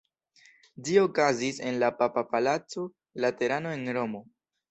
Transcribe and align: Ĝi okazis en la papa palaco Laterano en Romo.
Ĝi 0.87 0.95
okazis 1.01 1.59
en 1.71 1.77
la 1.83 1.91
papa 2.01 2.25
palaco 2.33 2.87
Laterano 3.27 3.77
en 3.79 3.87
Romo. 3.99 4.27